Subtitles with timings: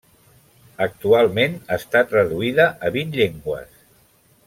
[0.85, 3.79] Actualment està traduïda a vint llengües.